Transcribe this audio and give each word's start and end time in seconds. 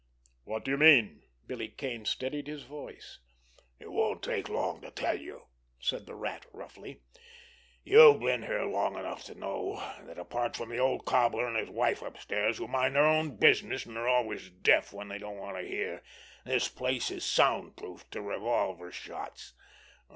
"What 0.45 0.65
do 0.65 0.71
you 0.71 0.77
mean?" 0.77 1.21
Billy 1.45 1.67
Kane 1.67 2.05
steadied 2.05 2.47
his 2.47 2.63
voice. 2.63 3.19
"It 3.77 3.91
won't 3.91 4.23
take 4.23 4.49
long 4.49 4.81
to 4.81 4.89
tell 4.89 5.15
you," 5.15 5.43
said 5.79 6.07
the 6.07 6.15
Rat 6.15 6.47
roughly. 6.51 7.01
"You've 7.83 8.19
been 8.19 8.41
here 8.41 8.63
long 8.63 8.97
enough 8.97 9.23
to 9.25 9.35
know 9.37 9.75
that 10.07 10.17
apart 10.17 10.57
from 10.57 10.69
the 10.69 10.79
old 10.79 11.05
cobbler 11.05 11.47
and 11.47 11.55
his 11.55 11.69
wife 11.69 12.01
upstairs, 12.01 12.57
who 12.57 12.67
mind 12.67 12.95
their 12.95 13.05
own 13.05 13.35
business 13.37 13.85
and 13.85 13.95
are 13.95 14.09
always 14.09 14.49
deaf 14.49 14.91
when 14.91 15.07
they 15.07 15.19
don't 15.19 15.37
want 15.37 15.57
to 15.57 15.63
hear, 15.67 16.01
this 16.45 16.67
place 16.67 17.11
is 17.11 17.23
sound 17.23 17.77
proof 17.77 18.09
to 18.09 18.23
revolver 18.23 18.91
shots. 18.91 19.53